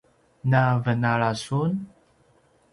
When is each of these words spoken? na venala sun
na 0.49 0.61
venala 0.85 1.31
sun 1.43 1.71